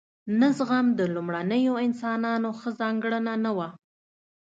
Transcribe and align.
نه 0.39 0.47
زغم 0.57 0.85
د 0.99 1.01
لومړنیو 1.15 1.73
انسانانو 1.87 2.49
ښه 2.59 2.69
ځانګړنه 2.79 3.33
نه 3.43 3.51
وه. 3.57 3.69